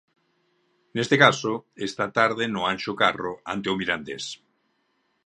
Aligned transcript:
Neste 0.95 1.15
caso, 1.23 1.53
esta 1.87 2.05
tarde 2.17 2.43
no 2.53 2.61
Anxo 2.71 2.91
Carro 3.01 3.33
ante 3.53 3.67
o 3.73 3.77
Mirandés. 3.79 4.25